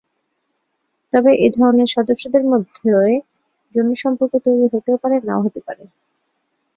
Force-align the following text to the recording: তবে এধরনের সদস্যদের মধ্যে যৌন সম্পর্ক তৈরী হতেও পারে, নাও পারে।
তবে 1.11 1.31
এধরনের 1.47 1.89
সদস্যদের 1.95 2.43
মধ্যে 2.51 2.89
যৌন 3.75 3.89
সম্পর্ক 3.95 4.33
তৈরী 4.45 4.65
হতেও 4.73 4.97
পারে, 4.97 5.17
নাও 5.27 5.41
পারে। 5.67 5.83